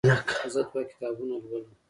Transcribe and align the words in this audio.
زه 0.53 0.61
دوه 0.69 0.81
کتابونه 0.91 1.35
لولم. 1.43 1.73